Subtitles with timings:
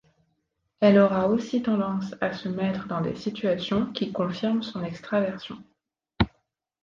[0.79, 5.57] Elle aura aussi tendance à se mettre dans des situations qui confirment son extraversion.